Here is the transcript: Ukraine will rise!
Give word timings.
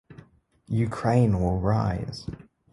Ukraine 0.77 1.39
will 1.39 1.59
rise! 1.59 2.25